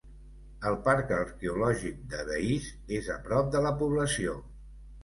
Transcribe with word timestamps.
El 0.69 0.77
parc 0.87 1.13
arqueològic 1.17 2.01
de 2.15 2.27
Veïs 2.33 2.71
és 3.01 3.13
a 3.19 3.23
prop 3.29 3.57
de 3.59 3.67
la 3.69 3.79
població. 3.85 4.41